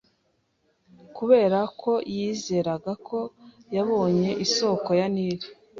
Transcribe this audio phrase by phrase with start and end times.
[1.15, 3.19] Kubera ko yizeraga ko
[3.75, 5.47] yabonye isoko ya Nili